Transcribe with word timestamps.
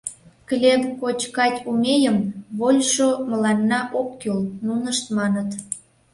—Клеб 0.49 0.83
кочкать 1.01 1.63
умейым, 1.71 2.17
вольшо 2.59 3.09
мыланна 3.29 3.79
ок 3.99 4.09
кӱл,— 4.21 4.39
нунышт 4.65 5.05
маныт. 5.17 5.49